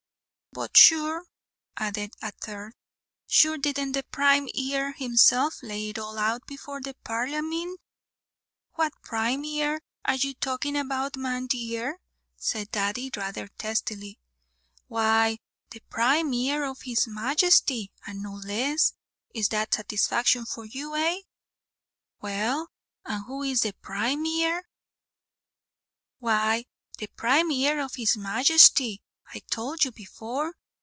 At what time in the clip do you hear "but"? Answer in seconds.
0.53-0.75